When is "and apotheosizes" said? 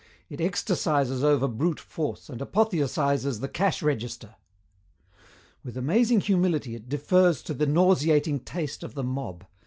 2.27-3.39